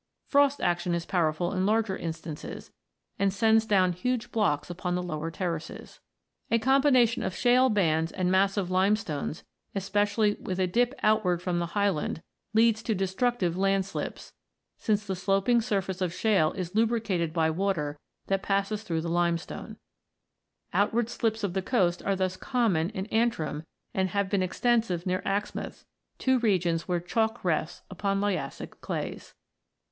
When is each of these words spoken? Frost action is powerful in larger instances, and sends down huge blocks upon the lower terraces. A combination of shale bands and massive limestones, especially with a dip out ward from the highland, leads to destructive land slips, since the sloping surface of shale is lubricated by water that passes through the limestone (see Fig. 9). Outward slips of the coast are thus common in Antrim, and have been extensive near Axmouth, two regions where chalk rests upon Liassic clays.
Frost 0.25 0.59
action 0.61 0.95
is 0.95 1.05
powerful 1.05 1.53
in 1.53 1.63
larger 1.67 1.95
instances, 1.95 2.71
and 3.19 3.31
sends 3.31 3.67
down 3.67 3.93
huge 3.93 4.31
blocks 4.31 4.67
upon 4.71 4.95
the 4.95 5.03
lower 5.03 5.29
terraces. 5.29 5.99
A 6.49 6.57
combination 6.57 7.21
of 7.21 7.35
shale 7.35 7.69
bands 7.69 8.11
and 8.11 8.31
massive 8.31 8.71
limestones, 8.71 9.43
especially 9.75 10.37
with 10.39 10.57
a 10.57 10.65
dip 10.65 10.95
out 11.03 11.23
ward 11.23 11.39
from 11.39 11.59
the 11.59 11.77
highland, 11.77 12.23
leads 12.55 12.81
to 12.81 12.95
destructive 12.95 13.55
land 13.55 13.85
slips, 13.85 14.33
since 14.75 15.05
the 15.05 15.15
sloping 15.15 15.61
surface 15.61 16.01
of 16.01 16.11
shale 16.15 16.51
is 16.53 16.73
lubricated 16.73 17.31
by 17.31 17.51
water 17.51 17.99
that 18.25 18.41
passes 18.41 18.81
through 18.81 19.01
the 19.01 19.07
limestone 19.07 19.73
(see 19.75 19.75
Fig. 19.75 20.73
9). 20.73 20.81
Outward 20.81 21.09
slips 21.11 21.43
of 21.43 21.53
the 21.53 21.61
coast 21.61 22.01
are 22.01 22.15
thus 22.15 22.37
common 22.37 22.89
in 22.89 23.05
Antrim, 23.13 23.65
and 23.93 24.09
have 24.09 24.31
been 24.31 24.41
extensive 24.41 25.05
near 25.05 25.21
Axmouth, 25.27 25.85
two 26.17 26.39
regions 26.39 26.87
where 26.87 26.99
chalk 26.99 27.45
rests 27.45 27.83
upon 27.91 28.19
Liassic 28.19 28.79
clays. 28.81 29.35